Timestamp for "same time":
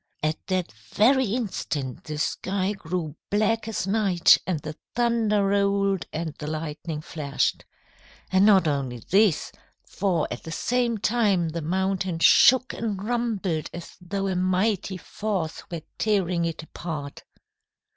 10.51-11.49